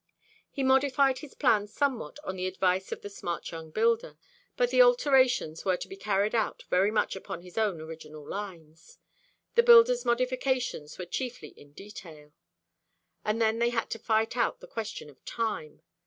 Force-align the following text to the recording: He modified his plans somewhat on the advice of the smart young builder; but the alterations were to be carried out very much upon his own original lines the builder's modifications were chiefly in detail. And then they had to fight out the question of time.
He 0.49 0.63
modified 0.63 1.19
his 1.19 1.35
plans 1.35 1.71
somewhat 1.71 2.17
on 2.23 2.35
the 2.35 2.47
advice 2.47 2.91
of 2.91 3.03
the 3.03 3.09
smart 3.11 3.51
young 3.51 3.69
builder; 3.69 4.17
but 4.57 4.71
the 4.71 4.81
alterations 4.81 5.63
were 5.63 5.77
to 5.77 5.87
be 5.87 5.95
carried 5.95 6.33
out 6.33 6.63
very 6.71 6.89
much 6.89 7.15
upon 7.15 7.43
his 7.43 7.55
own 7.55 7.79
original 7.79 8.27
lines 8.27 8.97
the 9.53 9.61
builder's 9.61 10.03
modifications 10.03 10.97
were 10.97 11.05
chiefly 11.05 11.49
in 11.49 11.73
detail. 11.73 12.33
And 13.23 13.39
then 13.39 13.59
they 13.59 13.69
had 13.69 13.91
to 13.91 13.99
fight 13.99 14.35
out 14.35 14.59
the 14.59 14.65
question 14.65 15.07
of 15.07 15.23
time. 15.23 15.83